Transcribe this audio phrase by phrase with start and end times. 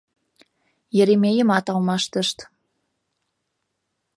[1.01, 2.37] Еремейымат алмаштышт.